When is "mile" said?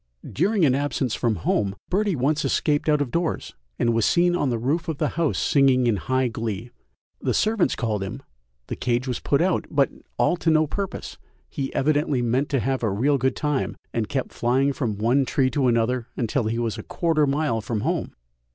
17.31-17.61